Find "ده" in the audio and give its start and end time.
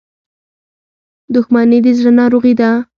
2.59-2.69